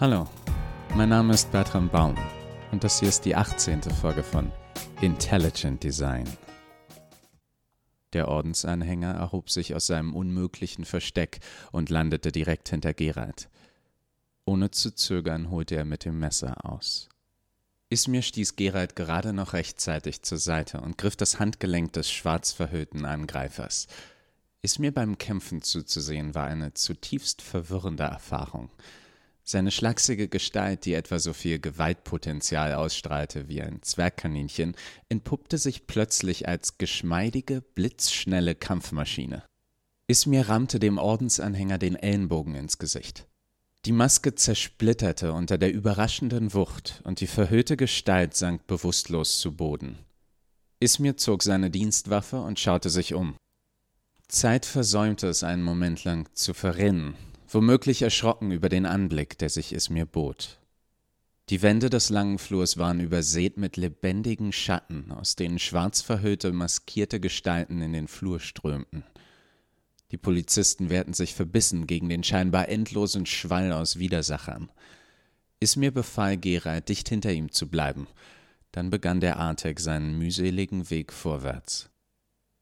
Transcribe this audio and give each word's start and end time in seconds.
Hallo, 0.00 0.26
mein 0.94 1.10
Name 1.10 1.34
ist 1.34 1.52
Bertram 1.52 1.90
Baum 1.90 2.16
und 2.72 2.84
das 2.84 3.00
hier 3.00 3.10
ist 3.10 3.26
die 3.26 3.36
18. 3.36 3.82
Folge 3.82 4.22
von 4.22 4.50
Intelligent 5.02 5.82
Design. 5.82 6.26
Der 8.14 8.28
Ordensanhänger 8.28 9.12
erhob 9.12 9.50
sich 9.50 9.74
aus 9.74 9.88
seinem 9.88 10.14
unmöglichen 10.14 10.86
Versteck 10.86 11.40
und 11.70 11.90
landete 11.90 12.32
direkt 12.32 12.70
hinter 12.70 12.94
Gerald. 12.94 13.50
Ohne 14.46 14.70
zu 14.70 14.94
zögern 14.94 15.50
holte 15.50 15.76
er 15.76 15.84
mit 15.84 16.06
dem 16.06 16.18
Messer 16.18 16.64
aus. 16.64 17.10
Ismir 17.90 18.22
stieß 18.22 18.56
Gerald 18.56 18.96
gerade 18.96 19.34
noch 19.34 19.52
rechtzeitig 19.52 20.22
zur 20.22 20.38
Seite 20.38 20.80
und 20.80 20.96
griff 20.96 21.16
das 21.16 21.38
Handgelenk 21.38 21.92
des 21.92 22.10
schwarz 22.10 22.52
verhüllten 22.52 23.04
Angreifers. 23.04 23.86
Ismir 24.62 24.94
beim 24.94 25.18
Kämpfen 25.18 25.60
zuzusehen 25.60 26.34
war 26.34 26.46
eine 26.46 26.72
zutiefst 26.72 27.42
verwirrende 27.42 28.04
Erfahrung. 28.04 28.70
Seine 29.44 29.70
schlachsige 29.70 30.28
Gestalt, 30.28 30.84
die 30.84 30.94
etwa 30.94 31.18
so 31.18 31.32
viel 31.32 31.58
Gewaltpotenzial 31.58 32.74
ausstrahlte 32.74 33.48
wie 33.48 33.62
ein 33.62 33.82
Zwergkaninchen, 33.82 34.76
entpuppte 35.08 35.58
sich 35.58 35.86
plötzlich 35.86 36.46
als 36.46 36.78
geschmeidige, 36.78 37.60
blitzschnelle 37.60 38.54
Kampfmaschine. 38.54 39.42
Ismir 40.06 40.48
rammte 40.48 40.78
dem 40.78 40.98
Ordensanhänger 40.98 41.78
den 41.78 41.96
Ellenbogen 41.96 42.54
ins 42.54 42.78
Gesicht. 42.78 43.26
Die 43.86 43.92
Maske 43.92 44.34
zersplitterte 44.34 45.32
unter 45.32 45.56
der 45.56 45.72
überraschenden 45.72 46.52
Wucht 46.52 47.00
und 47.04 47.20
die 47.20 47.26
verhüllte 47.26 47.76
Gestalt 47.76 48.36
sank 48.36 48.66
bewusstlos 48.66 49.38
zu 49.38 49.56
Boden. 49.56 49.98
Ismir 50.80 51.16
zog 51.16 51.42
seine 51.42 51.70
Dienstwaffe 51.70 52.40
und 52.40 52.60
schaute 52.60 52.90
sich 52.90 53.14
um. 53.14 53.36
Zeit 54.28 54.66
versäumte 54.66 55.28
es 55.28 55.42
einen 55.42 55.62
Moment 55.62 56.04
lang 56.04 56.28
zu 56.34 56.54
verrinnen, 56.54 57.14
womöglich 57.54 58.02
erschrocken 58.02 58.50
über 58.52 58.68
den 58.68 58.86
Anblick, 58.86 59.38
der 59.38 59.48
sich 59.48 59.72
Ismir 59.72 60.06
bot. 60.06 60.58
Die 61.48 61.62
Wände 61.62 61.90
des 61.90 62.10
langen 62.10 62.38
Flurs 62.38 62.78
waren 62.78 63.00
übersät 63.00 63.56
mit 63.56 63.76
lebendigen 63.76 64.52
Schatten, 64.52 65.10
aus 65.10 65.34
denen 65.34 65.58
schwarz 65.58 66.00
verhüllte, 66.00 66.52
maskierte 66.52 67.18
Gestalten 67.18 67.82
in 67.82 67.92
den 67.92 68.06
Flur 68.06 68.38
strömten. 68.38 69.02
Die 70.12 70.16
Polizisten 70.16 70.90
wehrten 70.90 71.12
sich 71.12 71.34
verbissen 71.34 71.86
gegen 71.86 72.08
den 72.08 72.22
scheinbar 72.22 72.68
endlosen 72.68 73.26
Schwall 73.26 73.72
aus 73.72 73.98
Widersachern. 73.98 74.70
Ismir 75.58 75.90
befahl 75.90 76.36
Gerald, 76.36 76.88
dicht 76.88 77.08
hinter 77.08 77.32
ihm 77.32 77.50
zu 77.50 77.68
bleiben. 77.68 78.06
Dann 78.72 78.90
begann 78.90 79.20
der 79.20 79.38
Artek 79.38 79.80
seinen 79.80 80.18
mühseligen 80.18 80.88
Weg 80.90 81.12
vorwärts. 81.12 81.90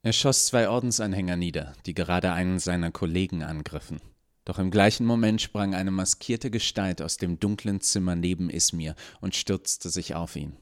Er 0.01 0.13
schoss 0.13 0.47
zwei 0.47 0.69
Ordensanhänger 0.69 1.35
nieder, 1.35 1.73
die 1.85 1.93
gerade 1.93 2.31
einen 2.31 2.57
seiner 2.57 2.91
Kollegen 2.91 3.43
angriffen. 3.43 3.99
Doch 4.49 4.57
im 4.57 4.71
gleichen 4.71 5.05
Moment 5.05 5.43
sprang 5.43 5.75
eine 5.75 5.91
maskierte 5.91 6.49
Gestalt 6.49 7.03
aus 7.03 7.17
dem 7.17 7.39
dunklen 7.39 7.81
Zimmer 7.81 8.15
neben 8.15 8.49
Ismir 8.49 8.95
und 9.21 9.35
stürzte 9.35 9.91
sich 9.91 10.15
auf 10.15 10.35
ihn. 10.35 10.57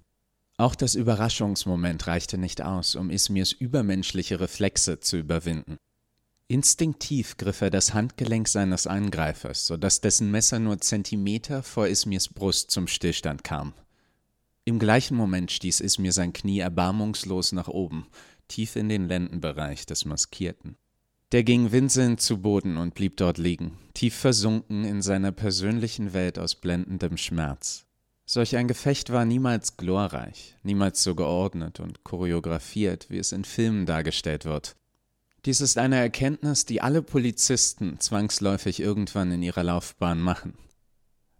Auch 0.58 0.76
das 0.76 0.94
Überraschungsmoment 0.94 2.06
reichte 2.06 2.38
nicht 2.38 2.62
aus, 2.62 2.98
um 2.98 3.10
Ismirs 3.10 3.54
übermenschliche 3.54 4.42
Reflexe 4.42 5.00
zu 5.00 5.16
überwinden. 5.16 5.78
Instinktiv 6.50 7.38
griff 7.38 7.62
er 7.62 7.70
das 7.70 7.94
Handgelenk 7.94 8.50
seines 8.50 8.88
Angreifers, 8.88 9.66
so 9.66 9.78
dass 9.78 10.02
dessen 10.02 10.32
Messer 10.32 10.60
nur 10.60 10.82
Zentimeter 10.82 11.64
vor 11.64 11.88
Ismirs 11.88 12.28
Brust 12.28 12.72
zum 12.72 12.88
Stillstand 12.88 13.46
kam. 13.46 13.72
Im 14.66 14.80
gleichen 14.80 15.16
Moment 15.16 15.50
stieß 15.50 15.80
Ismir 15.80 16.12
sein 16.12 16.34
Knie 16.34 16.60
erbarmungslos 16.60 17.54
nach 17.54 17.70
oben, 17.70 18.06
tief 18.50 18.76
in 18.76 18.90
den 18.90 19.08
Lendenbereich 19.08 19.86
des 19.86 20.04
Maskierten. 20.04 20.76
Der 21.34 21.44
ging 21.44 21.74
winselnd 21.74 22.22
zu 22.22 22.42
Boden 22.42 22.78
und 22.78 22.94
blieb 22.94 23.18
dort 23.18 23.38
liegen, 23.38 23.78
tief 23.94 24.16
versunken 24.16 24.86
in 24.86 25.02
seiner 25.02 25.34
persönlichen 25.34 26.14
Welt 26.14 26.40
aus 26.40 26.56
blendendem 26.56 27.18
Schmerz. 27.18 27.86
Solch 28.26 28.56
ein 28.56 28.70
Gefecht 28.70 29.12
war 29.12 29.26
niemals 29.26 29.76
glorreich, 29.76 30.56
niemals 30.64 31.04
so 31.04 31.16
geordnet 31.16 31.82
und 31.82 32.06
choreografiert, 32.06 33.10
wie 33.10 33.18
es 33.18 33.34
in 33.34 33.44
Filmen 33.44 33.86
dargestellt 33.86 34.46
wird. 34.46 34.78
Dies 35.46 35.60
ist 35.60 35.78
eine 35.78 35.98
Erkenntnis, 35.98 36.66
die 36.66 36.82
alle 36.82 37.02
Polizisten 37.02 38.00
zwangsläufig 38.00 38.80
irgendwann 38.80 39.32
in 39.32 39.44
ihrer 39.44 39.64
Laufbahn 39.64 40.22
machen. 40.22 40.54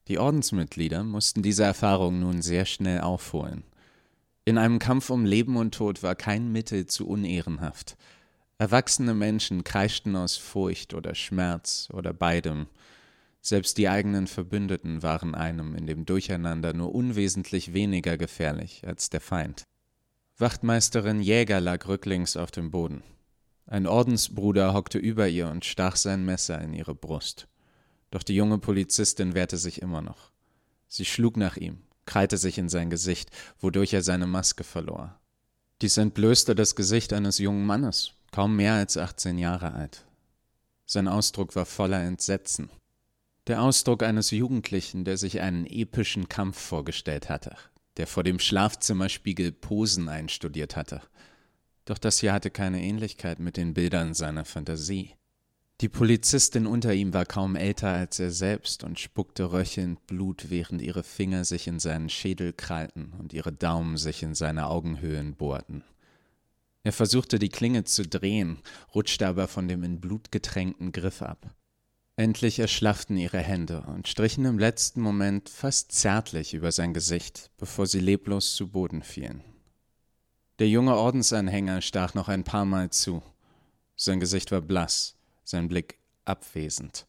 Die 0.10 0.20
Ordensmitglieder 0.20 1.04
mussten 1.04 1.44
diese 1.44 1.64
Erfahrung 1.64 2.20
nun 2.20 2.42
sehr 2.42 2.66
schnell 2.66 3.02
aufholen. 3.02 3.64
In 4.46 4.58
einem 4.58 4.80
Kampf 4.80 5.10
um 5.10 5.26
Leben 5.26 5.58
und 5.58 5.74
Tod 5.76 6.04
war 6.04 6.16
kein 6.16 6.54
Mittel 6.54 6.88
zu 6.88 7.06
unehrenhaft. 7.06 7.98
Erwachsene 8.60 9.14
Menschen 9.14 9.64
kreischten 9.64 10.16
aus 10.16 10.36
Furcht 10.36 10.96
oder 10.96 11.14
Schmerz 11.14 11.90
oder 11.94 12.12
beidem. 12.12 12.66
Selbst 13.40 13.78
die 13.78 13.88
eigenen 13.88 14.26
Verbündeten 14.26 15.04
waren 15.04 15.36
einem 15.36 15.76
in 15.76 15.86
dem 15.86 16.06
Durcheinander 16.06 16.74
nur 16.74 16.96
unwesentlich 16.96 17.74
weniger 17.74 18.18
gefährlich 18.18 18.82
als 18.88 19.12
der 19.12 19.22
Feind. 19.22 19.64
Wachtmeisterin 20.40 21.22
Jäger 21.22 21.62
lag 21.62 21.88
rücklings 21.88 22.36
auf 22.36 22.50
dem 22.50 22.72
Boden. 22.72 23.04
Ein 23.68 23.86
Ordensbruder 23.86 24.74
hockte 24.74 24.98
über 24.98 25.28
ihr 25.28 25.50
und 25.50 25.64
stach 25.64 25.96
sein 25.96 26.26
Messer 26.26 26.60
in 26.60 26.74
ihre 26.74 26.96
Brust. 26.96 27.48
Doch 28.10 28.24
die 28.24 28.36
junge 28.36 28.58
Polizistin 28.58 29.36
wehrte 29.36 29.58
sich 29.58 29.84
immer 29.84 30.02
noch. 30.02 30.32
Sie 30.88 31.06
schlug 31.06 31.38
nach 31.38 31.58
ihm, 31.58 31.84
krallte 32.06 32.38
sich 32.38 32.58
in 32.58 32.70
sein 32.70 32.90
Gesicht, 32.90 33.30
wodurch 33.60 33.94
er 33.94 34.02
seine 34.02 34.26
Maske 34.26 34.64
verlor. 34.64 35.20
Dies 35.82 35.98
entblößte 35.98 36.56
das 36.56 36.76
Gesicht 36.76 37.14
eines 37.14 37.38
jungen 37.38 37.66
Mannes, 37.66 38.14
kaum 38.32 38.56
mehr 38.56 38.74
als 38.74 38.98
18 38.98 39.38
Jahre 39.38 39.74
alt. 39.74 40.06
Sein 40.86 41.08
Ausdruck 41.08 41.56
war 41.56 41.66
voller 41.66 42.02
Entsetzen. 42.02 42.70
Der 43.48 43.62
Ausdruck 43.62 44.04
eines 44.04 44.32
Jugendlichen, 44.32 45.06
der 45.06 45.18
sich 45.18 45.42
einen 45.42 45.66
epischen 45.66 46.30
Kampf 46.30 46.60
vorgestellt 46.60 47.30
hatte, 47.30 47.56
der 47.98 48.08
vor 48.08 48.24
dem 48.24 48.40
Schlafzimmerspiegel 48.40 49.52
Posen 49.52 50.10
einstudiert 50.10 50.76
hatte– 50.76 51.02
doch 51.88 51.98
das 51.98 52.20
hier 52.20 52.34
hatte 52.34 52.52
keine 52.52 52.84
Ähnlichkeit 52.84 53.40
mit 53.40 53.56
den 53.56 53.74
Bildern 53.74 54.14
seiner 54.14 54.44
Fantasie. 54.44 55.16
Die 55.80 55.88
Polizistin 55.88 56.68
unter 56.68 56.94
ihm 56.94 57.14
war 57.14 57.26
kaum 57.26 57.56
älter 57.56 57.88
als 57.88 58.20
er 58.20 58.32
selbst 58.32 58.84
und 58.84 59.00
spuckte 59.00 59.54
röchelnd 59.54 60.06
Blut, 60.06 60.50
während 60.50 60.82
ihre 60.82 61.04
Finger 61.04 61.46
sich 61.46 61.66
in 61.66 61.80
seinen 61.80 62.10
Schädel 62.10 62.52
krallten 62.52 63.14
und 63.18 63.32
ihre 63.32 63.54
Daumen 63.54 63.96
sich 63.96 64.22
in 64.22 64.36
seine 64.36 64.68
Augenhöhlen 64.68 65.36
bohrten. 65.36 65.84
Er 66.88 66.94
versuchte 66.94 67.38
die 67.38 67.50
Klinge 67.50 67.84
zu 67.84 68.08
drehen, 68.08 68.60
rutschte 68.96 69.28
aber 69.28 69.50
von 69.50 69.68
dem 69.68 69.84
in 69.84 70.00
Blut 70.00 70.32
getränkten 70.32 70.94
Griff 70.94 71.22
ab. 71.22 71.54
Endlich 72.16 72.60
erschlafften 72.60 73.18
ihre 73.18 73.40
Hände 73.40 73.82
und 73.82 74.08
strichen 74.08 74.46
im 74.46 74.58
letzten 74.58 75.02
Moment 75.02 75.50
fast 75.50 75.92
zärtlich 75.92 76.54
über 76.54 76.72
sein 76.72 76.94
Gesicht, 76.94 77.52
bevor 77.58 77.88
sie 77.88 78.00
leblos 78.00 78.56
zu 78.56 78.70
Boden 78.70 79.04
fielen. 79.04 79.44
Der 80.60 80.70
junge 80.70 80.96
Ordensanhänger 80.96 81.82
stach 81.82 82.14
noch 82.14 82.30
ein 82.30 82.46
paar 82.46 82.64
Mal 82.64 82.90
zu. 82.90 83.22
Sein 83.98 84.22
Gesicht 84.22 84.54
war 84.54 84.62
blass, 84.62 85.18
sein 85.44 85.68
Blick 85.68 86.00
abwesend. 86.24 87.06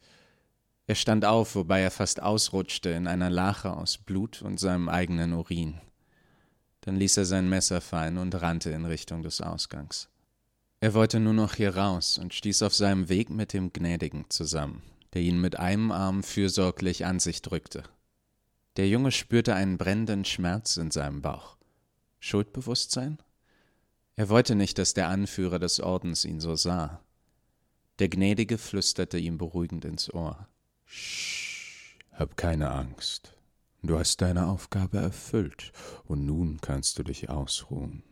Er 0.88 0.96
stand 0.96 1.24
auf, 1.24 1.54
wobei 1.54 1.82
er 1.82 1.92
fast 1.92 2.20
ausrutschte 2.20 2.90
in 2.90 3.06
einer 3.06 3.30
Lache 3.30 3.76
aus 3.76 3.96
Blut 3.96 4.42
und 4.42 4.58
seinem 4.58 4.88
eigenen 4.88 5.34
Urin. 5.34 5.80
Dann 6.82 6.96
ließ 6.96 7.16
er 7.16 7.24
sein 7.24 7.48
Messer 7.48 7.80
fallen 7.80 8.18
und 8.18 8.34
rannte 8.40 8.70
in 8.70 8.84
Richtung 8.84 9.22
des 9.22 9.40
Ausgangs. 9.40 10.08
Er 10.80 10.94
wollte 10.94 11.18
nur 11.18 11.32
noch 11.32 11.54
hier 11.54 11.76
raus 11.76 12.18
und 12.18 12.34
stieß 12.34 12.62
auf 12.62 12.74
seinem 12.74 13.08
Weg 13.08 13.30
mit 13.30 13.52
dem 13.52 13.72
Gnädigen 13.72 14.26
zusammen, 14.28 14.82
der 15.12 15.22
ihn 15.22 15.40
mit 15.40 15.58
einem 15.58 15.90
Arm 15.90 16.22
fürsorglich 16.22 17.04
an 17.04 17.18
sich 17.18 17.42
drückte. 17.42 17.82
Der 18.76 18.88
Junge 18.88 19.10
spürte 19.10 19.54
einen 19.54 19.76
brennenden 19.76 20.24
Schmerz 20.24 20.76
in 20.76 20.92
seinem 20.92 21.20
Bauch. 21.20 21.56
Schuldbewusstsein? 22.20 23.18
Er 24.14 24.28
wollte 24.28 24.54
nicht, 24.54 24.78
dass 24.78 24.94
der 24.94 25.08
Anführer 25.08 25.58
des 25.58 25.80
Ordens 25.80 26.24
ihn 26.24 26.40
so 26.40 26.54
sah. 26.54 27.00
Der 27.98 28.08
Gnädige 28.08 28.56
flüsterte 28.56 29.18
ihm 29.18 29.36
beruhigend 29.36 29.84
ins 29.84 30.12
Ohr. 30.14 30.48
Sch, 30.86 31.96
hab 32.12 32.36
keine 32.36 32.70
Angst. 32.70 33.34
Du 33.82 33.98
hast 33.98 34.20
deine 34.20 34.46
Aufgabe 34.46 34.98
erfüllt, 34.98 35.72
und 36.04 36.26
nun 36.26 36.60
kannst 36.60 36.98
du 36.98 37.04
dich 37.04 37.30
ausruhen. 37.30 38.02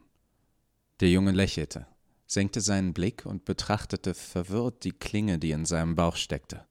Der 1.01 1.11
Junge 1.11 1.33
lächelte, 1.33 1.87
senkte 2.27 2.61
seinen 2.61 2.95
Blick 2.95 3.27
und 3.27 3.45
betrachtete 3.45 4.15
verwirrt 4.15 4.85
die 4.85 4.93
Klinge, 4.93 5.39
die 5.39 5.51
in 5.51 5.65
seinem 5.65 5.97
Bauch 5.97 6.17
steckte. 6.17 6.67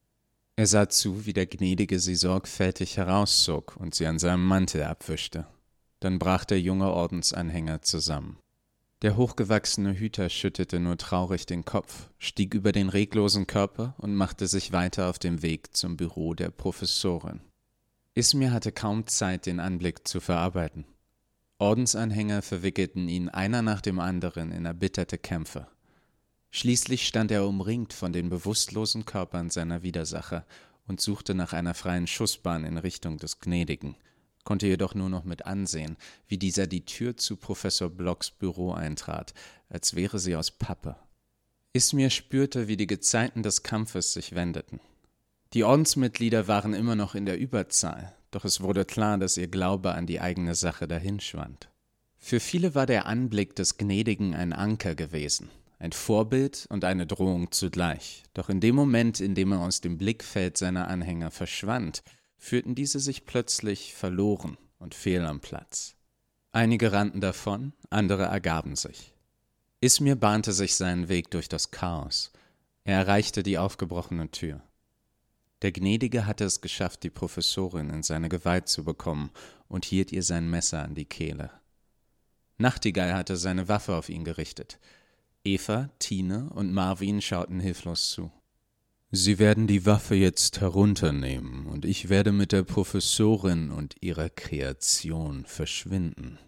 Er 0.56 0.66
sah 0.66 0.88
zu, 0.88 1.26
wie 1.26 1.34
der 1.34 1.46
Gnädige 1.46 2.00
sie 2.00 2.14
sorgfältig 2.14 2.96
herauszog 2.96 3.76
und 3.76 3.94
sie 3.94 4.06
an 4.06 4.18
seinem 4.18 4.44
Mantel 4.44 4.84
abwischte. 4.84 5.46
Dann 6.00 6.18
brach 6.18 6.46
der 6.46 6.60
junge 6.60 6.90
Ordensanhänger 6.90 7.82
zusammen. 7.82 8.38
Der 9.02 9.18
hochgewachsene 9.18 9.92
Hüter 9.92 10.30
schüttete 10.30 10.80
nur 10.80 10.96
traurig 10.96 11.44
den 11.44 11.66
Kopf, 11.66 12.08
stieg 12.18 12.54
über 12.54 12.72
den 12.72 12.88
reglosen 12.88 13.46
Körper 13.46 13.94
und 13.98 14.14
machte 14.14 14.46
sich 14.46 14.72
weiter 14.72 15.10
auf 15.10 15.18
den 15.18 15.42
Weg 15.42 15.76
zum 15.76 15.98
Büro 15.98 16.32
der 16.32 16.50
Professorin. 16.50 17.42
Ismir 18.16 18.50
hatte 18.50 18.72
kaum 18.72 19.06
Zeit, 19.06 19.44
den 19.44 19.60
Anblick 19.60 20.08
zu 20.08 20.20
verarbeiten. 20.20 20.86
Ordensanhänger 21.58 22.40
verwickelten 22.40 23.10
ihn 23.10 23.28
einer 23.28 23.60
nach 23.60 23.82
dem 23.82 24.00
anderen 24.00 24.52
in 24.52 24.64
erbitterte 24.64 25.18
Kämpfe. 25.18 25.66
Schließlich 26.50 27.06
stand 27.06 27.30
er 27.30 27.46
umringt 27.46 27.92
von 27.92 28.14
den 28.14 28.30
bewusstlosen 28.30 29.04
Körpern 29.04 29.50
seiner 29.50 29.82
Widersacher 29.82 30.46
und 30.86 30.98
suchte 30.98 31.34
nach 31.34 31.52
einer 31.52 31.74
freien 31.74 32.06
Schussbahn 32.06 32.64
in 32.64 32.78
Richtung 32.78 33.18
des 33.18 33.38
Gnädigen, 33.38 33.96
konnte 34.44 34.66
jedoch 34.66 34.94
nur 34.94 35.10
noch 35.10 35.24
mit 35.24 35.44
ansehen, 35.44 35.98
wie 36.26 36.38
dieser 36.38 36.66
die 36.66 36.86
Tür 36.86 37.18
zu 37.18 37.36
Professor 37.36 37.90
Blocks 37.90 38.30
Büro 38.30 38.72
eintrat, 38.72 39.34
als 39.68 39.94
wäre 39.94 40.18
sie 40.18 40.36
aus 40.36 40.50
Pappe. 40.50 40.96
Ismir 41.74 42.08
spürte, 42.08 42.66
wie 42.66 42.78
die 42.78 42.86
Gezeiten 42.86 43.42
des 43.42 43.62
Kampfes 43.62 44.14
sich 44.14 44.34
wendeten. 44.34 44.80
Die 45.52 45.64
Ordensmitglieder 45.64 46.48
waren 46.48 46.74
immer 46.74 46.96
noch 46.96 47.14
in 47.14 47.26
der 47.26 47.38
Überzahl, 47.38 48.14
doch 48.30 48.44
es 48.44 48.60
wurde 48.60 48.84
klar, 48.84 49.18
dass 49.18 49.36
ihr 49.36 49.48
Glaube 49.48 49.92
an 49.92 50.06
die 50.06 50.20
eigene 50.20 50.54
Sache 50.54 50.88
dahinschwand. 50.88 51.68
Für 52.18 52.40
viele 52.40 52.74
war 52.74 52.86
der 52.86 53.06
Anblick 53.06 53.54
des 53.54 53.76
Gnädigen 53.76 54.34
ein 54.34 54.52
Anker 54.52 54.94
gewesen, 54.94 55.48
ein 55.78 55.92
Vorbild 55.92 56.66
und 56.70 56.84
eine 56.84 57.06
Drohung 57.06 57.52
zugleich. 57.52 58.24
Doch 58.34 58.48
in 58.48 58.60
dem 58.60 58.74
Moment, 58.74 59.20
in 59.20 59.34
dem 59.34 59.52
er 59.52 59.60
aus 59.60 59.80
dem 59.80 59.96
Blickfeld 59.98 60.58
seiner 60.58 60.88
Anhänger 60.88 61.30
verschwand, 61.30 62.02
fühlten 62.36 62.74
diese 62.74 62.98
sich 62.98 63.26
plötzlich 63.26 63.94
verloren 63.94 64.56
und 64.78 64.94
fehl 64.94 65.24
am 65.24 65.40
Platz. 65.40 65.94
Einige 66.52 66.92
rannten 66.92 67.20
davon, 67.20 67.72
andere 67.90 68.24
ergaben 68.24 68.76
sich. 68.76 69.14
Ismir 69.80 70.16
bahnte 70.16 70.52
sich 70.52 70.74
seinen 70.74 71.08
Weg 71.08 71.30
durch 71.30 71.48
das 71.48 71.70
Chaos. 71.70 72.32
Er 72.84 72.98
erreichte 72.98 73.42
die 73.42 73.58
aufgebrochene 73.58 74.30
Tür. 74.30 74.62
Der 75.62 75.72
Gnädige 75.72 76.26
hatte 76.26 76.44
es 76.44 76.60
geschafft, 76.60 77.02
die 77.02 77.10
Professorin 77.10 77.90
in 77.90 78.02
seine 78.02 78.28
Gewalt 78.28 78.68
zu 78.68 78.84
bekommen 78.84 79.30
und 79.68 79.84
hielt 79.84 80.12
ihr 80.12 80.22
sein 80.22 80.50
Messer 80.50 80.82
an 80.82 80.94
die 80.94 81.06
Kehle. 81.06 81.50
Nachtigall 82.58 83.14
hatte 83.14 83.36
seine 83.36 83.68
Waffe 83.68 83.94
auf 83.94 84.08
ihn 84.08 84.24
gerichtet. 84.24 84.78
Eva, 85.44 85.90
Tine 85.98 86.50
und 86.50 86.72
Marvin 86.72 87.20
schauten 87.22 87.60
hilflos 87.60 88.10
zu. 88.10 88.30
Sie 89.12 89.38
werden 89.38 89.66
die 89.66 89.86
Waffe 89.86 90.14
jetzt 90.14 90.60
herunternehmen, 90.60 91.66
und 91.66 91.84
ich 91.84 92.08
werde 92.08 92.32
mit 92.32 92.52
der 92.52 92.64
Professorin 92.64 93.70
und 93.70 93.94
ihrer 94.00 94.28
Kreation 94.28 95.46
verschwinden, 95.46 96.38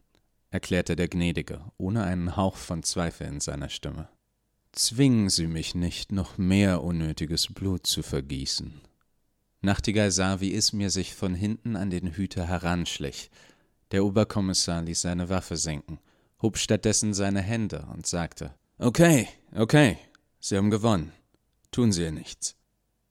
erklärte 0.51 0.97
der 0.97 1.09
Gnädige, 1.09 1.61
ohne 1.77 2.03
einen 2.03 2.37
Hauch 2.37 2.57
von 2.57 2.83
Zweifel 2.83 3.29
in 3.29 3.41
seiner 3.41 3.69
Stimme. 3.69 4.09
Zwingen 4.73 5.31
Sie 5.31 5.47
mich 5.47 5.75
nicht, 5.75 6.11
noch 6.11 6.37
mehr 6.37 6.83
unnötiges 6.83 7.47
Blut 7.47 7.87
zu 7.87 8.03
vergießen. 8.03 8.81
Nachtigall 9.61 10.11
sah, 10.11 10.41
wie 10.41 10.53
Ismir 10.53 10.91
sich 10.91 11.15
von 11.15 11.35
hinten 11.35 11.77
an 11.77 11.91
den 11.91 12.13
Hüter 12.13 12.47
heranschlich. 12.47 13.31
Der 13.91 14.05
Oberkommissar 14.05 14.83
ließ 14.83 15.01
seine 15.01 15.29
Waffe 15.29 15.57
senken, 15.57 15.99
hob 16.41 16.59
stattdessen 16.59 17.15
seine 17.15 17.43
Hände 17.43 17.87
und 17.93 18.07
sagte 18.07 18.55
Okay, 18.79 19.29
okay, 19.55 19.99
Sie 20.39 20.57
haben 20.57 20.71
gewonnen. 20.71 21.13
Tun 21.73 21.91
Sie 21.91 22.03
ihr 22.03 22.13
nichts. 22.13 22.55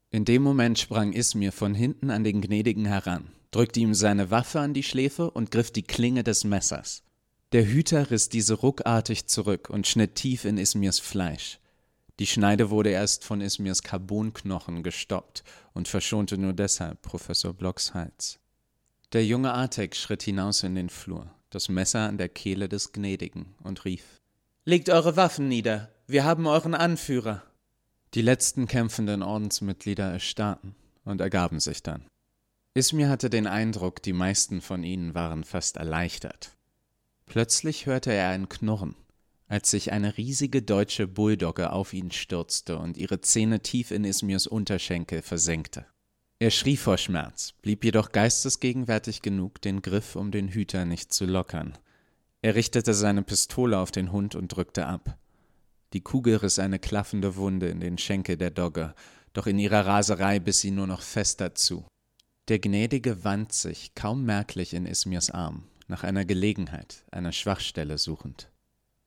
In 0.09 0.23
dem 0.23 0.41
Moment 0.41 0.79
sprang 0.79 1.11
Ismir 1.11 1.51
von 1.51 1.75
hinten 1.75 2.09
an 2.09 2.23
den 2.23 2.41
Gnädigen 2.41 2.85
heran, 2.85 3.29
drückte 3.51 3.81
ihm 3.81 3.93
seine 3.93 4.31
Waffe 4.31 4.61
an 4.61 4.73
die 4.73 4.83
Schläfe 4.83 5.29
und 5.29 5.51
griff 5.51 5.71
die 5.71 5.83
Klinge 5.83 6.23
des 6.23 6.45
Messers. 6.45 7.03
Der 7.51 7.65
Hüter 7.65 8.09
riss 8.09 8.29
diese 8.29 8.53
ruckartig 8.53 9.27
zurück 9.27 9.69
und 9.69 9.87
schnitt 9.87 10.15
tief 10.15 10.45
in 10.45 10.57
Ismirs 10.57 10.99
Fleisch. 10.99 11.59
Die 12.19 12.25
Schneide 12.25 12.71
wurde 12.71 12.89
erst 12.89 13.23
von 13.23 13.41
Ismirs 13.41 13.83
Carbonknochen 13.83 14.81
gestoppt 14.81 15.43
und 15.73 15.87
verschonte 15.87 16.37
nur 16.37 16.53
deshalb 16.53 17.01
Professor 17.03 17.53
Blocks 17.53 17.93
Hals. 17.93 18.39
Der 19.13 19.25
junge 19.25 19.53
Artek 19.53 19.95
schritt 19.95 20.23
hinaus 20.23 20.63
in 20.63 20.75
den 20.75 20.89
Flur, 20.89 21.29
das 21.51 21.69
Messer 21.69 22.07
an 22.07 22.17
der 22.17 22.29
Kehle 22.29 22.67
des 22.67 22.91
Gnädigen, 22.91 23.55
und 23.63 23.85
rief 23.85 24.03
Legt 24.65 24.89
eure 24.89 25.15
Waffen 25.15 25.47
nieder, 25.47 25.91
wir 26.07 26.25
haben 26.25 26.47
euren 26.47 26.73
Anführer. 26.73 27.43
Die 28.13 28.21
letzten 28.21 28.67
kämpfenden 28.67 29.21
Ordensmitglieder 29.21 30.11
erstarrten 30.11 30.75
und 31.05 31.21
ergaben 31.21 31.59
sich 31.59 31.83
dann. 31.83 32.05
Ismir 32.73 33.09
hatte 33.09 33.29
den 33.29 33.47
Eindruck, 33.47 34.01
die 34.01 34.13
meisten 34.13 34.61
von 34.61 34.83
ihnen 34.83 35.13
waren 35.13 35.43
fast 35.43 35.77
erleichtert. 35.77 36.57
Plötzlich 37.25 37.85
hörte 37.85 38.11
er 38.11 38.29
ein 38.29 38.49
Knurren, 38.49 38.95
als 39.47 39.71
sich 39.71 39.91
eine 39.91 40.17
riesige 40.17 40.61
deutsche 40.61 41.07
Bulldogge 41.07 41.71
auf 41.71 41.93
ihn 41.93 42.11
stürzte 42.11 42.77
und 42.77 42.97
ihre 42.97 43.21
Zähne 43.21 43.61
tief 43.61 43.91
in 43.91 44.03
Ismirs 44.03 44.47
Unterschenkel 44.47 45.21
versenkte. 45.21 45.85
Er 46.39 46.51
schrie 46.51 46.77
vor 46.77 46.97
Schmerz, 46.97 47.53
blieb 47.61 47.83
jedoch 47.83 48.11
geistesgegenwärtig 48.11 49.21
genug, 49.21 49.61
den 49.61 49.81
Griff 49.81 50.15
um 50.15 50.31
den 50.31 50.49
Hüter 50.49 50.85
nicht 50.85 51.11
zu 51.11 51.25
lockern. 51.25 51.77
Er 52.41 52.55
richtete 52.55 52.93
seine 52.93 53.23
Pistole 53.23 53.79
auf 53.79 53.91
den 53.91 54.11
Hund 54.11 54.35
und 54.35 54.49
drückte 54.49 54.85
ab. 54.85 55.17
Die 55.93 56.01
Kugel 56.01 56.35
riss 56.35 56.59
eine 56.59 56.77
klaffende 56.77 57.37
Wunde 57.37 57.69
in 57.69 57.79
den 57.79 57.97
Schenkel 57.97 58.37
der 58.37 58.51
Dogge, 58.51 58.93
doch 59.33 59.47
in 59.47 59.57
ihrer 59.57 59.85
Raserei 59.85 60.39
biss 60.39 60.59
sie 60.59 60.71
nur 60.71 60.87
noch 60.87 61.01
fester 61.01 61.55
zu. 61.55 61.87
Der 62.49 62.59
Gnädige 62.59 63.23
wand 63.23 63.51
sich, 63.53 63.95
kaum 63.95 64.23
merklich 64.23 64.73
in 64.73 64.85
Ismirs 64.85 65.31
Arm, 65.31 65.63
nach 65.87 66.03
einer 66.03 66.25
Gelegenheit, 66.25 67.03
einer 67.11 67.31
Schwachstelle 67.31 67.97
suchend. 67.97 68.51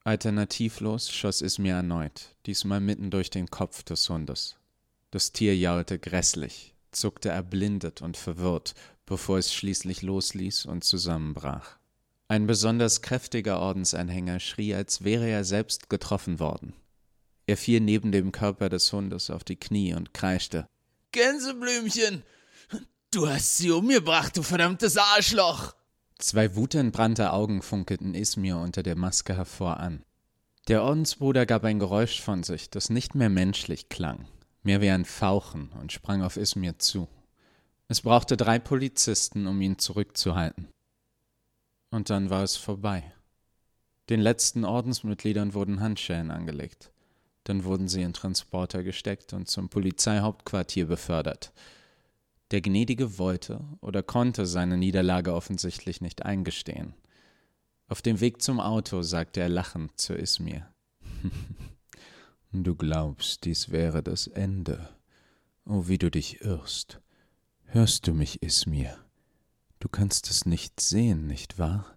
Alternativlos 0.02 1.10
schoss 1.10 1.42
Ismir 1.42 1.74
erneut, 1.74 2.34
diesmal 2.46 2.80
mitten 2.80 3.10
durch 3.10 3.28
den 3.28 3.50
Kopf 3.50 3.82
des 3.82 4.08
Hundes. 4.08 4.56
Das 5.10 5.32
Tier 5.32 5.54
jaulte 5.54 5.98
grässlich, 5.98 6.74
zuckte 6.90 7.28
erblindet 7.28 8.00
und 8.00 8.16
verwirrt, 8.16 8.74
bevor 9.04 9.36
es 9.36 9.52
schließlich 9.52 10.00
losließ 10.00 10.64
und 10.64 10.84
zusammenbrach. 10.84 11.76
Ein 12.28 12.46
besonders 12.46 13.02
kräftiger 13.02 13.60
Ordensanhänger 13.60 14.40
schrie, 14.40 14.74
als 14.74 15.04
wäre 15.04 15.28
er 15.28 15.44
selbst 15.44 15.90
getroffen 15.90 16.38
worden. 16.38 16.72
Er 17.46 17.58
fiel 17.58 17.80
neben 17.80 18.10
dem 18.10 18.32
Körper 18.32 18.68
des 18.70 18.90
Hundes 18.92 19.28
auf 19.28 19.44
die 19.44 19.56
Knie 19.56 19.92
und 19.92 20.14
kreischte. 20.14 20.66
Gänseblümchen! 21.12 22.22
Du 23.10 23.28
hast 23.28 23.58
sie 23.58 23.72
umgebracht, 23.72 24.36
du 24.36 24.42
verdammtes 24.42 24.96
Arschloch! 24.96 25.74
Zwei 26.20 26.54
wutentbrannte 26.54 27.32
Augen 27.32 27.62
funkelten 27.62 28.14
Ismir 28.14 28.58
unter 28.58 28.82
der 28.82 28.94
Maske 28.94 29.34
hervor 29.34 29.78
an. 29.80 30.04
Der 30.68 30.82
Ordensbruder 30.82 31.46
gab 31.46 31.64
ein 31.64 31.78
Geräusch 31.78 32.20
von 32.20 32.42
sich, 32.42 32.68
das 32.68 32.90
nicht 32.90 33.14
mehr 33.14 33.30
menschlich 33.30 33.88
klang, 33.88 34.28
mehr 34.62 34.82
wie 34.82 34.90
ein 34.90 35.06
Fauchen 35.06 35.70
und 35.80 35.92
sprang 35.92 36.22
auf 36.22 36.36
Ismir 36.36 36.78
zu. 36.78 37.08
Es 37.88 38.02
brauchte 38.02 38.36
drei 38.36 38.58
Polizisten, 38.58 39.46
um 39.46 39.62
ihn 39.62 39.78
zurückzuhalten. 39.78 40.68
Und 41.90 42.10
dann 42.10 42.28
war 42.28 42.42
es 42.42 42.54
vorbei. 42.56 43.02
Den 44.10 44.20
letzten 44.20 44.66
Ordensmitgliedern 44.66 45.54
wurden 45.54 45.80
Handschellen 45.80 46.30
angelegt. 46.30 46.92
Dann 47.44 47.64
wurden 47.64 47.88
sie 47.88 48.02
in 48.02 48.12
Transporter 48.12 48.82
gesteckt 48.82 49.32
und 49.32 49.48
zum 49.48 49.70
Polizeihauptquartier 49.70 50.86
befördert. 50.86 51.52
Der 52.50 52.60
Gnädige 52.60 53.18
wollte 53.18 53.60
oder 53.80 54.02
konnte 54.02 54.44
seine 54.46 54.76
Niederlage 54.76 55.34
offensichtlich 55.34 56.00
nicht 56.00 56.24
eingestehen. 56.24 56.94
Auf 57.86 58.02
dem 58.02 58.20
Weg 58.20 58.42
zum 58.42 58.60
Auto 58.60 59.02
sagte 59.02 59.40
er 59.40 59.48
lachend 59.48 60.00
zu 60.00 60.14
Ismir. 60.14 60.66
Du 62.52 62.74
glaubst, 62.74 63.44
dies 63.44 63.70
wäre 63.70 64.02
das 64.02 64.26
Ende. 64.26 64.88
Oh, 65.64 65.86
wie 65.86 65.98
du 65.98 66.10
dich 66.10 66.40
irrst. 66.40 67.00
Hörst 67.66 68.08
du 68.08 68.12
mich, 68.12 68.42
Ismir? 68.42 68.98
Du 69.78 69.88
kannst 69.88 70.28
es 70.30 70.46
nicht 70.46 70.80
sehen, 70.80 71.28
nicht 71.28 71.60
wahr? 71.60 71.96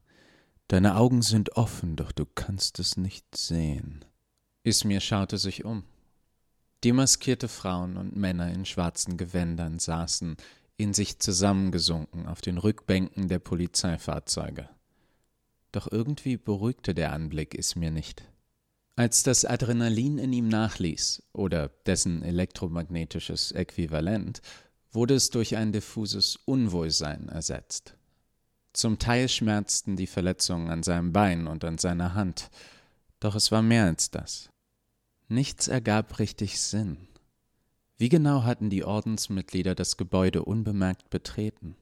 Deine 0.67 0.95
Augen 0.95 1.23
sind 1.23 1.57
offen, 1.57 1.95
doch 1.95 2.11
du 2.11 2.25
kannst 2.25 2.77
es 2.79 2.97
nicht 2.97 3.35
sehen. 3.35 4.05
Ismir 4.63 4.99
schaute 4.99 5.39
sich 5.39 5.65
um. 5.65 5.83
Demaskierte 6.83 7.47
Frauen 7.47 7.95
und 7.95 8.15
Männer 8.15 8.51
in 8.51 8.65
schwarzen 8.65 9.15
Gewändern 9.15 9.79
saßen, 9.79 10.35
in 10.75 10.93
sich 10.93 11.19
zusammengesunken, 11.19 12.27
auf 12.27 12.41
den 12.41 12.57
Rückbänken 12.57 13.29
der 13.29 13.39
Polizeifahrzeuge. 13.39 14.67
Doch 15.71 15.89
irgendwie 15.91 16.35
beruhigte 16.37 16.93
der 16.93 17.13
Anblick 17.13 17.55
Ismir 17.55 17.91
nicht. 17.91 18.23
Als 18.95 19.23
das 19.23 19.45
Adrenalin 19.45 20.17
in 20.17 20.33
ihm 20.33 20.47
nachließ, 20.49 21.23
oder 21.31 21.69
dessen 21.85 22.21
elektromagnetisches 22.21 23.51
Äquivalent, 23.53 24.41
wurde 24.91 25.15
es 25.15 25.29
durch 25.29 25.55
ein 25.55 25.71
diffuses 25.71 26.37
Unwohlsein 26.45 27.29
ersetzt. 27.29 27.95
Zum 28.73 28.99
Teil 28.99 29.29
schmerzten 29.29 29.95
die 29.95 30.07
Verletzungen 30.07 30.69
an 30.69 30.83
seinem 30.83 31.13
Bein 31.13 31.47
und 31.47 31.63
an 31.63 31.77
seiner 31.77 32.13
Hand, 32.13 32.51
doch 33.19 33.35
es 33.35 33.51
war 33.51 33.61
mehr 33.61 33.85
als 33.85 34.11
das. 34.11 34.52
Nichts 35.33 35.67
ergab 35.67 36.19
richtig 36.19 36.61
Sinn. 36.61 37.07
Wie 37.97 38.07
genau 38.07 38.43
hatten 38.43 38.69
die 38.69 38.83
Ordensmitglieder 38.83 39.73
das 39.73 39.97
Gebäude 39.97 40.45
unbemerkt 40.45 41.09
betreten? 41.09 41.75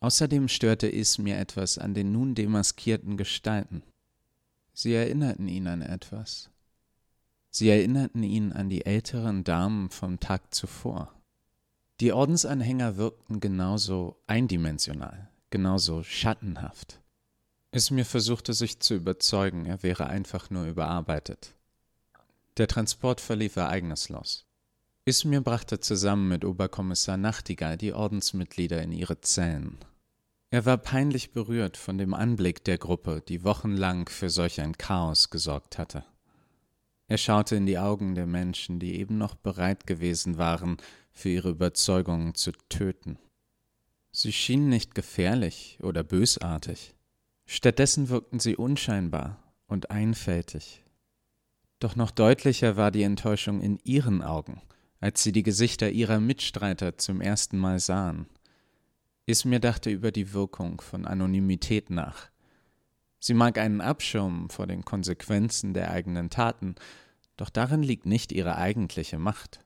Außerdem 0.00 0.48
störte 0.48 0.86
Ismir 0.86 1.38
etwas 1.38 1.78
an 1.78 1.94
den 1.94 2.12
nun 2.12 2.34
demaskierten 2.34 3.16
Gestalten. 3.16 3.82
Sie 4.74 4.92
erinnerten 4.92 5.48
ihn 5.48 5.66
an 5.66 5.80
etwas. 5.80 6.50
Sie 7.48 7.70
erinnerten 7.70 8.22
ihn 8.22 8.52
an 8.52 8.68
die 8.68 8.84
älteren 8.84 9.44
Damen 9.44 9.88
vom 9.88 10.20
Tag 10.20 10.54
zuvor. 10.54 11.14
Die 12.00 12.12
Ordensanhänger 12.12 12.98
wirkten 12.98 13.40
genauso 13.40 14.20
eindimensional, 14.26 15.30
genauso 15.48 16.02
schattenhaft. 16.02 17.00
Ismir 17.72 18.04
versuchte 18.04 18.52
sich 18.52 18.78
zu 18.80 18.92
überzeugen, 18.92 19.64
er 19.64 19.82
wäre 19.82 20.08
einfach 20.08 20.50
nur 20.50 20.66
überarbeitet. 20.66 21.54
Der 22.58 22.66
Transport 22.66 23.20
verlief 23.20 23.54
ereignislos. 23.54 24.44
Ismir 25.04 25.42
brachte 25.42 25.78
zusammen 25.78 26.26
mit 26.26 26.44
Oberkommissar 26.44 27.16
Nachtigall 27.16 27.76
die 27.76 27.92
Ordensmitglieder 27.92 28.82
in 28.82 28.90
ihre 28.90 29.20
Zellen. 29.20 29.78
Er 30.50 30.66
war 30.66 30.76
peinlich 30.76 31.30
berührt 31.30 31.76
von 31.76 31.98
dem 31.98 32.14
Anblick 32.14 32.64
der 32.64 32.76
Gruppe, 32.76 33.22
die 33.28 33.44
wochenlang 33.44 34.08
für 34.08 34.28
solch 34.28 34.60
ein 34.60 34.76
Chaos 34.76 35.30
gesorgt 35.30 35.78
hatte. 35.78 36.04
Er 37.06 37.16
schaute 37.16 37.54
in 37.54 37.66
die 37.66 37.78
Augen 37.78 38.16
der 38.16 38.26
Menschen, 38.26 38.80
die 38.80 38.98
eben 38.98 39.18
noch 39.18 39.36
bereit 39.36 39.86
gewesen 39.86 40.36
waren, 40.36 40.78
für 41.12 41.28
ihre 41.28 41.50
Überzeugungen 41.50 42.34
zu 42.34 42.50
töten. 42.68 43.20
Sie 44.10 44.32
schienen 44.32 44.68
nicht 44.68 44.96
gefährlich 44.96 45.78
oder 45.80 46.02
bösartig. 46.02 46.96
Stattdessen 47.46 48.08
wirkten 48.08 48.40
sie 48.40 48.56
unscheinbar 48.56 49.54
und 49.68 49.92
einfältig. 49.92 50.82
Doch 51.78 51.96
noch 51.96 52.10
deutlicher 52.10 52.76
war 52.76 52.90
die 52.90 53.02
Enttäuschung 53.02 53.60
in 53.60 53.78
ihren 53.84 54.22
Augen– 54.22 54.62
als 55.00 55.22
sie 55.22 55.32
die 55.32 55.42
Gesichter 55.42 55.90
ihrer 55.90 56.20
Mitstreiter 56.20 56.98
zum 56.98 57.20
ersten 57.20 57.58
Mal 57.58 57.78
sahen. 57.78 58.26
Ismir 59.26 59.60
dachte 59.60 59.90
über 59.90 60.10
die 60.10 60.32
Wirkung 60.32 60.80
von 60.80 61.04
Anonymität 61.04 61.90
nach. 61.90 62.30
Sie 63.20 63.34
mag 63.34 63.58
einen 63.58 63.80
Abschirmen 63.80 64.48
vor 64.48 64.66
den 64.66 64.84
Konsequenzen 64.84 65.74
der 65.74 65.90
eigenen 65.90 66.30
Taten, 66.30 66.76
doch 67.36 67.50
darin 67.50 67.82
liegt 67.82 68.06
nicht 68.06 68.32
ihre 68.32 68.56
eigentliche 68.56 69.18
Macht. 69.18 69.64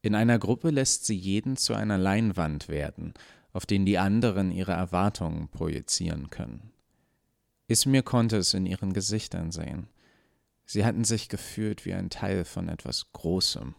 In 0.00 0.14
einer 0.14 0.38
Gruppe 0.38 0.70
lässt 0.70 1.04
sie 1.04 1.16
jeden 1.16 1.56
zu 1.56 1.74
einer 1.74 1.98
Leinwand 1.98 2.68
werden, 2.68 3.14
auf 3.52 3.66
den 3.66 3.84
die 3.84 3.98
anderen 3.98 4.52
ihre 4.52 4.72
Erwartungen 4.72 5.48
projizieren 5.48 6.30
können. 6.30 6.70
Ismir 7.66 8.02
konnte 8.02 8.38
es 8.38 8.54
in 8.54 8.64
ihren 8.64 8.92
Gesichtern 8.92 9.50
sehen. 9.50 9.88
Sie 10.68 10.84
hatten 10.84 11.02
sich 11.02 11.28
gefühlt 11.28 11.84
wie 11.84 11.94
ein 11.94 12.10
Teil 12.10 12.44
von 12.44 12.68
etwas 12.68 13.12
Großem, 13.12 13.74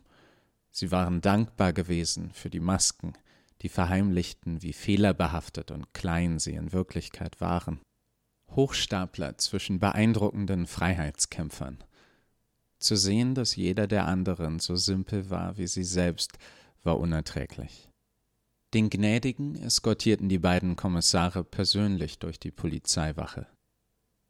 Sie 0.72 0.91
waren 0.91 1.22
dankbar 1.22 1.74
gewesen 1.74 2.31
für 2.31 2.50
die 2.50 2.60
Masken, 2.60 3.13
die 3.62 3.69
verheimlichten, 3.69 4.62
wie 4.62 4.74
fehlerbehaftet 4.74 5.72
und 5.72 5.93
klein 5.93 6.39
sie 6.39 6.53
in 6.53 6.72
Wirklichkeit 6.72 7.41
waren. 7.41 7.81
Hochstapler 8.51 9.38
zwischen 9.38 9.79
beeindruckenden 9.79 10.67
Freiheitskämpfern. 10.67 11.84
Zu 12.79 12.96
sehen, 12.96 13.36
dass 13.36 13.55
jeder 13.55 13.88
der 13.88 14.05
anderen 14.05 14.60
so 14.60 14.75
simpel 14.75 15.29
war 15.29 15.58
wie 15.58 15.67
sie 15.67 15.84
selbst, 15.84 16.38
war 16.84 16.98
unerträglich. 16.98 17.89
Den 18.74 18.89
Gnädigen 18.89 19.55
eskortierten 19.55 20.29
die 20.29 20.39
beiden 20.39 20.75
Kommissare 20.75 21.43
persönlich 21.43 22.19
durch 22.19 22.39
die 22.39 22.51
Polizeiwache. 22.51 23.48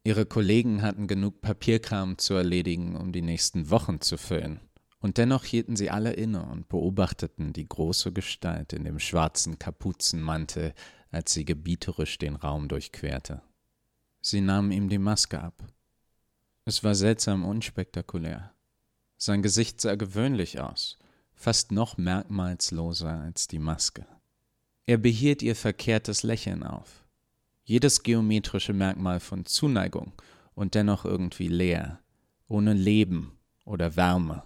Ihre 0.03 0.25
Kollegen 0.25 0.81
hatten 0.81 1.07
genug 1.07 1.41
Papierkram 1.41 2.17
zu 2.17 2.33
erledigen, 2.33 2.95
um 2.95 3.11
die 3.11 3.21
nächsten 3.21 3.69
Wochen 3.69 4.01
zu 4.01 4.17
füllen. 4.17 4.61
Und 4.99 5.17
dennoch 5.17 5.45
hielten 5.45 5.75
sie 5.75 5.89
alle 5.89 6.13
inne 6.13 6.43
und 6.45 6.67
beobachteten 6.67 7.53
die 7.53 7.67
große 7.67 8.11
Gestalt 8.11 8.73
in 8.73 8.83
dem 8.83 8.99
schwarzen 8.99 9.59
Kapuzenmantel, 9.59 10.73
als 11.11 11.33
sie 11.33 11.45
gebieterisch 11.45 12.17
den 12.17 12.35
Raum 12.35 12.67
durchquerte. 12.67 13.41
Sie 14.21 14.41
nahmen 14.41 14.71
ihm 14.71 14.89
die 14.89 14.97
Maske 14.97 15.41
ab. 15.41 15.63
Es 16.65 16.83
war 16.83 16.95
seltsam 16.95 17.45
unspektakulär. 17.45 18.53
Sein 19.17 19.41
Gesicht 19.41 19.81
sah 19.81 19.95
gewöhnlich 19.95 20.59
aus, 20.59 20.97
fast 21.33 21.71
noch 21.71 21.97
merkmalsloser 21.97 23.21
als 23.21 23.47
die 23.47 23.59
Maske. 23.59 24.05
Er 24.85 24.97
behielt 24.97 25.41
ihr 25.41 25.55
verkehrtes 25.55 26.23
Lächeln 26.23 26.63
auf. 26.63 27.05
Jedes 27.69 28.01
geometrische 28.01 28.73
Merkmal 28.73 29.19
von 29.19 29.45
Zuneigung 29.45 30.13
und 30.55 30.73
dennoch 30.73 31.05
irgendwie 31.05 31.49
leer, 31.49 31.99
ohne 32.47 32.73
Leben 32.73 33.37
oder 33.63 33.95
Wärme 33.95 34.41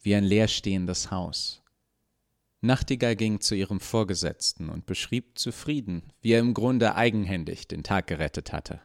wie 0.00 0.14
ein 0.14 0.22
leerstehendes 0.22 1.10
Haus. 1.10 1.60
Nachtigall 2.60 3.16
ging 3.16 3.40
zu 3.40 3.56
ihrem 3.56 3.80
Vorgesetzten 3.80 4.68
und 4.68 4.86
beschrieb 4.86 5.40
zufrieden, 5.40 6.12
wie 6.20 6.34
er 6.34 6.38
im 6.38 6.54
Grunde 6.54 6.94
eigenhändig 6.94 7.66
den 7.66 7.82
Tag 7.82 8.06
gerettet 8.06 8.52
hatte. 8.52 8.80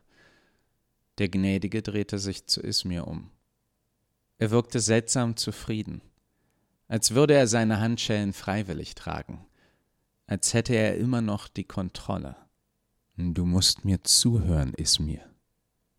Der 1.19 1.29
Gnädige 1.29 1.83
drehte 1.83 2.17
sich 2.17 2.47
zu 2.47 2.61
Ismir 2.61 3.05
um. 3.07 3.29
Er 4.39 4.49
wirkte 4.49 4.79
seltsam 4.79 5.37
zufrieden, 5.37 6.01
als 6.87 7.13
würde 7.13 7.35
er 7.35 7.45
seine 7.45 7.79
Handschellen 7.79 8.33
freiwillig 8.33 8.95
tragen, 8.95 9.45
als 10.25 10.55
hätte 10.55 10.73
er 10.73 10.97
immer 10.97 11.21
noch 11.21 11.47
die 11.47 11.65
Kontrolle. 11.65 12.37
Du 13.17 13.45
musst 13.45 13.83
mir 13.83 14.03
zuhören, 14.03 14.73
Ismir. 14.73 15.21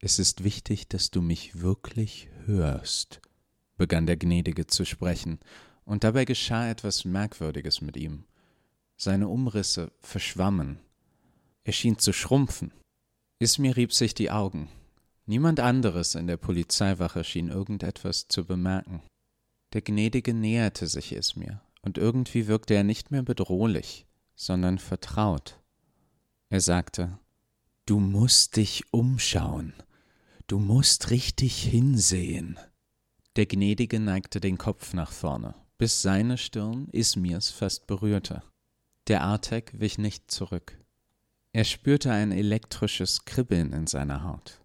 Es 0.01 0.19
ist 0.19 0.45
wichtig, 0.45 0.89
dass 0.89 1.11
du 1.11 1.21
mich 1.21 1.61
wirklich 1.61 2.29
hörst 2.47 3.21
begann 3.79 4.07
der 4.07 4.19
Gnädige 4.19 4.67
zu 4.67 4.85
sprechen, 4.85 5.39
und 5.85 6.05
dabei 6.05 6.27
geschah 6.27 6.69
etwas 6.69 7.07
Merkwürdiges 7.07 7.81
mit 7.81 7.97
ihm. 7.97 8.25
Seine 8.99 9.29
Umrisse 9.29 9.91
verschwammen. 10.01 10.81
Er 11.65 11.73
schien 11.73 11.99
zu 11.99 12.13
schrumpfen. 12.13 12.75
Ismir 13.39 13.77
rieb 13.77 13.95
sich 13.95 14.13
die 14.13 14.31
Augen. 14.31 14.69
Niemand 15.25 15.61
anderes 15.61 16.15
in 16.15 16.27
der 16.27 16.37
Polizeiwache 16.37 17.25
schien 17.25 17.49
irgendetwas 17.49 18.29
zu 18.29 18.45
bemerken. 18.45 19.03
Der 19.73 19.81
Gnädige 19.81 20.35
näherte 20.35 20.87
sich 20.87 21.13
Ismir, 21.13 21.63
und 21.81 21.97
irgendwie 21.97 22.49
wirkte 22.49 22.75
er 22.75 22.85
nicht 22.85 23.11
mehr 23.11 23.23
bedrohlich, 23.23 24.07
sondern 24.35 24.79
vertraut. 24.79 25.59
Er 26.51 26.61
sagte, 26.61 27.19
Du 27.85 28.01
musst 28.01 28.57
dich 28.57 28.85
umschauen, 28.93 29.73
du 30.47 30.59
musst 30.59 31.11
richtig 31.11 31.63
hinsehen. 31.63 32.59
Der 33.37 33.47
Gnädige 33.47 33.99
neigte 33.99 34.41
den 34.41 34.59
Kopf 34.59 34.93
nach 34.93 35.11
vorne, 35.11 35.55
bis 35.79 36.03
seine 36.03 36.37
Stirn 36.37 36.89
Ismirs 36.93 37.51
fast 37.51 37.87
berührte. 37.87 38.43
Der 39.07 39.23
Artek 39.23 39.73
wich 39.79 39.97
nicht 39.97 40.31
zurück. 40.31 40.79
Er 41.53 41.65
spürte 41.65 42.13
ein 42.13 42.31
elektrisches 42.31 43.25
Kribbeln 43.25 43.73
in 43.73 43.87
seiner 43.87 44.25
Haut. 44.25 44.61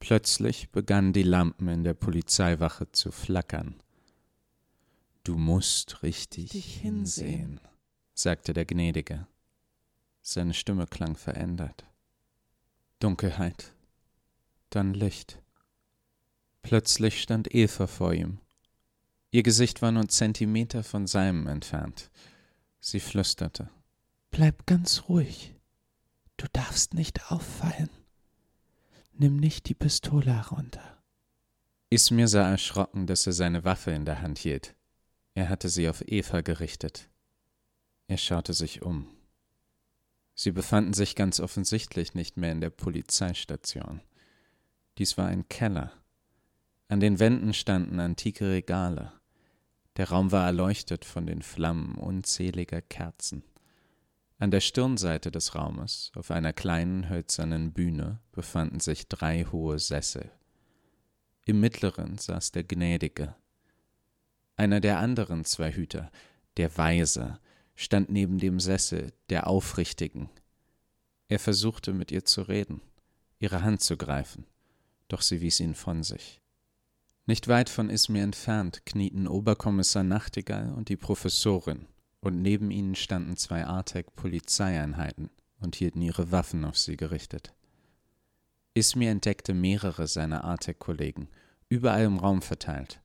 Plötzlich 0.00 0.70
begannen 0.70 1.12
die 1.12 1.22
Lampen 1.22 1.68
in 1.68 1.84
der 1.84 1.94
Polizeiwache 1.94 2.90
zu 2.90 3.12
flackern. 3.12 3.80
Du 5.22 5.36
musst 5.36 6.02
richtig 6.02 6.50
Dich 6.50 6.78
hinsehen, 6.78 7.60
sagte 8.14 8.52
der 8.52 8.64
Gnädige. 8.64 9.26
Seine 10.22 10.54
Stimme 10.54 10.86
klang 10.86 11.16
verändert. 11.16 11.84
Dunkelheit, 12.98 13.72
dann 14.68 14.94
Licht. 14.94 15.40
Plötzlich 16.62 17.22
stand 17.22 17.54
Eva 17.54 17.86
vor 17.86 18.12
ihm. 18.12 18.38
Ihr 19.30 19.42
Gesicht 19.42 19.80
war 19.80 19.92
nur 19.92 20.08
Zentimeter 20.08 20.82
von 20.82 21.06
seinem 21.06 21.46
entfernt. 21.46 22.10
Sie 22.80 23.00
flüsterte. 23.00 23.70
Bleib 24.30 24.66
ganz 24.66 25.04
ruhig. 25.08 25.54
Du 26.36 26.46
darfst 26.52 26.94
nicht 26.94 27.30
auffallen. 27.30 27.90
Nimm 29.12 29.36
nicht 29.36 29.68
die 29.68 29.74
Pistole 29.74 30.32
herunter. 30.32 31.02
Ismir 31.90 32.28
sah 32.28 32.48
erschrocken, 32.48 33.06
dass 33.06 33.26
er 33.26 33.32
seine 33.32 33.64
Waffe 33.64 33.90
in 33.90 34.04
der 34.04 34.22
Hand 34.22 34.38
hielt. 34.38 34.74
Er 35.34 35.48
hatte 35.48 35.68
sie 35.68 35.88
auf 35.88 36.02
Eva 36.06 36.40
gerichtet. 36.40 37.08
Er 38.08 38.16
schaute 38.16 38.52
sich 38.54 38.82
um. 38.82 39.06
Sie 40.42 40.52
befanden 40.52 40.94
sich 40.94 41.16
ganz 41.16 41.38
offensichtlich 41.38 42.14
nicht 42.14 42.38
mehr 42.38 42.50
in 42.50 42.62
der 42.62 42.70
Polizeistation. 42.70 44.00
Dies 44.96 45.18
war 45.18 45.26
ein 45.26 45.46
Keller. 45.50 45.92
An 46.88 46.98
den 46.98 47.18
Wänden 47.18 47.52
standen 47.52 48.00
antike 48.00 48.48
Regale. 48.48 49.12
Der 49.98 50.08
Raum 50.08 50.32
war 50.32 50.46
erleuchtet 50.46 51.04
von 51.04 51.26
den 51.26 51.42
Flammen 51.42 51.94
unzähliger 51.96 52.80
Kerzen. 52.80 53.42
An 54.38 54.50
der 54.50 54.60
Stirnseite 54.60 55.30
des 55.30 55.54
Raumes, 55.54 56.10
auf 56.14 56.30
einer 56.30 56.54
kleinen 56.54 57.10
hölzernen 57.10 57.74
Bühne, 57.74 58.18
befanden 58.32 58.80
sich 58.80 59.08
drei 59.08 59.44
hohe 59.44 59.78
Sessel. 59.78 60.30
Im 61.44 61.60
mittleren 61.60 62.16
saß 62.16 62.52
der 62.52 62.64
Gnädige. 62.64 63.34
Einer 64.56 64.80
der 64.80 65.00
anderen 65.00 65.44
zwei 65.44 65.70
Hüter, 65.70 66.10
der 66.56 66.74
Weise, 66.78 67.38
stand 67.80 68.10
neben 68.10 68.36
dem 68.36 68.60
Sessel 68.60 69.10
der 69.30 69.46
Aufrichtigen. 69.46 70.28
Er 71.28 71.38
versuchte 71.38 71.94
mit 71.94 72.12
ihr 72.12 72.26
zu 72.26 72.42
reden, 72.42 72.82
ihre 73.38 73.62
Hand 73.62 73.80
zu 73.80 73.96
greifen, 73.96 74.44
doch 75.08 75.22
sie 75.22 75.40
wies 75.40 75.60
ihn 75.60 75.74
von 75.74 76.02
sich. 76.02 76.42
Nicht 77.24 77.48
weit 77.48 77.70
von 77.70 77.88
Ismir 77.88 78.22
entfernt 78.22 78.84
knieten 78.84 79.26
Oberkommissar 79.26 80.02
Nachtigall 80.02 80.74
und 80.74 80.90
die 80.90 80.98
Professorin, 80.98 81.86
und 82.20 82.42
neben 82.42 82.70
ihnen 82.70 82.96
standen 82.96 83.38
zwei 83.38 83.64
Artek-Polizeieinheiten 83.64 85.30
und 85.58 85.74
hielten 85.74 86.02
ihre 86.02 86.30
Waffen 86.30 86.66
auf 86.66 86.76
sie 86.76 86.98
gerichtet. 86.98 87.54
Ismir 88.74 89.10
entdeckte 89.10 89.54
mehrere 89.54 90.06
seiner 90.06 90.44
Artek-Kollegen, 90.44 91.28
überall 91.70 92.04
im 92.04 92.18
Raum 92.18 92.42
verteilt. 92.42 93.00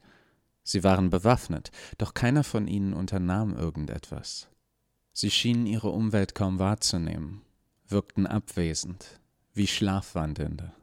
Sie 0.64 0.84
waren 0.84 1.10
bewaffnet, 1.10 1.72
doch 1.98 2.14
keiner 2.14 2.44
von 2.44 2.68
ihnen 2.68 2.92
unternahm 2.92 3.56
irgendetwas. 3.56 4.50
Sie 5.18 5.32
schienen 5.32 5.66
ihre 5.66 5.92
Umwelt 5.92 6.36
kaum 6.36 6.60
wahrzunehmen, 6.60 7.42
wirkten 7.88 8.28
abwesend, 8.28 9.22
wie 9.54 9.66
Schlafwandelnde. 9.66 10.74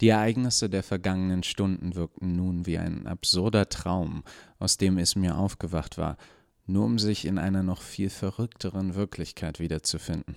Die 0.00 0.08
Ereignisse 0.08 0.70
der 0.70 0.82
vergangenen 0.82 1.42
Stunden 1.42 1.94
wirkten 1.94 2.34
nun 2.34 2.64
wie 2.64 2.78
ein 2.78 3.06
absurder 3.06 3.68
Traum, 3.68 4.24
aus 4.58 4.78
dem 4.78 4.96
es 4.96 5.16
mir 5.16 5.36
aufgewacht 5.36 5.98
war, 5.98 6.16
nur 6.64 6.86
um 6.86 6.98
sich 6.98 7.26
in 7.26 7.38
einer 7.38 7.62
noch 7.62 7.82
viel 7.82 8.08
verrückteren 8.08 8.94
Wirklichkeit 8.94 9.60
wiederzufinden. 9.60 10.36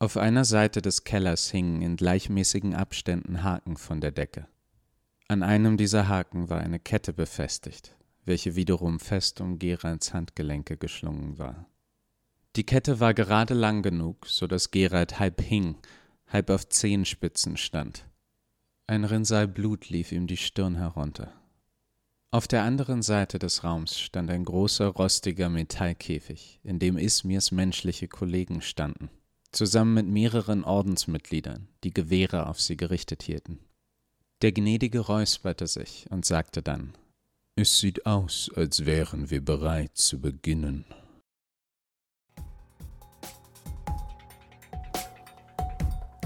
Auf 0.00 0.16
einer 0.16 0.44
Seite 0.44 0.82
des 0.82 1.04
Kellers 1.04 1.52
hingen 1.52 1.82
in 1.82 1.94
gleichmäßigen 1.94 2.74
Abständen 2.74 3.44
Haken 3.44 3.76
von 3.76 4.00
der 4.00 4.10
Decke. 4.10 4.48
An 5.28 5.44
einem 5.44 5.76
dieser 5.76 6.08
Haken 6.08 6.50
war 6.50 6.58
eine 6.58 6.80
Kette 6.80 7.12
befestigt, 7.12 7.94
welche 8.24 8.56
wiederum 8.56 9.00
fest 9.00 9.40
um 9.40 9.58
Geralds 9.58 10.12
Handgelenke 10.12 10.76
geschlungen 10.76 11.38
war. 11.38 11.66
Die 12.56 12.64
Kette 12.64 13.00
war 13.00 13.14
gerade 13.14 13.54
lang 13.54 13.82
genug, 13.82 14.26
so 14.26 14.46
dass 14.46 14.70
Gerald 14.70 15.18
halb 15.18 15.40
hing, 15.40 15.76
halb 16.26 16.50
auf 16.50 16.68
Zehenspitzen 16.68 17.56
stand. 17.56 18.06
Ein 18.86 19.04
Rinnsal 19.04 19.46
Blut 19.46 19.88
lief 19.88 20.10
ihm 20.10 20.26
die 20.26 20.36
Stirn 20.36 20.76
herunter. 20.76 21.32
Auf 22.32 22.48
der 22.48 22.62
anderen 22.62 23.02
Seite 23.02 23.38
des 23.38 23.64
Raums 23.64 23.98
stand 23.98 24.30
ein 24.30 24.44
großer, 24.44 24.86
rostiger 24.86 25.48
Metallkäfig, 25.48 26.60
in 26.62 26.78
dem 26.78 26.96
Ismirs 26.96 27.50
menschliche 27.50 28.08
Kollegen 28.08 28.62
standen, 28.62 29.10
zusammen 29.52 29.94
mit 29.94 30.06
mehreren 30.06 30.64
Ordensmitgliedern, 30.64 31.68
die 31.82 31.94
Gewehre 31.94 32.46
auf 32.46 32.60
sie 32.60 32.76
gerichtet 32.76 33.22
hielten. 33.22 33.58
Der 34.42 34.52
Gnädige 34.52 35.00
räusperte 35.00 35.66
sich 35.66 36.06
und 36.10 36.24
sagte 36.24 36.62
dann 36.62 36.94
Es 37.56 37.78
sieht 37.78 38.06
aus, 38.06 38.50
als 38.56 38.86
wären 38.86 39.30
wir 39.30 39.44
bereit 39.44 39.96
zu 39.96 40.20
beginnen. 40.20 40.84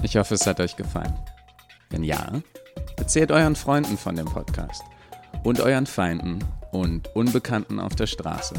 Ich 0.01 0.17
hoffe, 0.17 0.35
es 0.35 0.45
hat 0.45 0.59
euch 0.59 0.75
gefallen. 0.75 1.13
Wenn 1.89 2.03
ja, 2.03 2.31
erzählt 2.97 3.31
euren 3.31 3.55
Freunden 3.55 3.97
von 3.97 4.15
dem 4.15 4.25
Podcast 4.27 4.83
und 5.43 5.59
euren 5.59 5.87
Feinden 5.87 6.43
und 6.71 7.13
Unbekannten 7.15 7.79
auf 7.79 7.95
der 7.95 8.07
Straße 8.07 8.55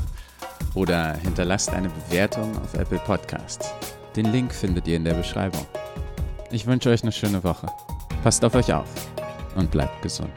oder 0.74 1.14
hinterlasst 1.14 1.70
eine 1.70 1.88
Bewertung 1.88 2.56
auf 2.58 2.74
Apple 2.74 2.98
Podcasts. 2.98 3.70
Den 4.16 4.26
Link 4.32 4.52
findet 4.52 4.88
ihr 4.88 4.96
in 4.96 5.04
der 5.04 5.14
Beschreibung. 5.14 5.66
Ich 6.50 6.66
wünsche 6.66 6.90
euch 6.90 7.02
eine 7.02 7.12
schöne 7.12 7.44
Woche. 7.44 7.68
Passt 8.22 8.44
auf 8.44 8.54
euch 8.54 8.72
auf 8.72 8.88
und 9.54 9.70
bleibt 9.70 10.02
gesund. 10.02 10.32